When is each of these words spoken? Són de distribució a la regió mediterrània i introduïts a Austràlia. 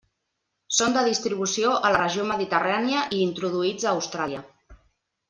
Són 0.77 0.95
de 0.95 1.01
distribució 1.07 1.73
a 1.89 1.93
la 1.95 1.99
regió 2.03 2.25
mediterrània 2.31 3.05
i 3.19 3.21
introduïts 3.29 3.87
a 3.87 3.93
Austràlia. 3.99 4.43